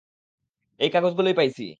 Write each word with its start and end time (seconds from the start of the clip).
এই 0.79 0.89
কাগজগুলোই 0.89 1.35
পাইছি। 1.39 1.65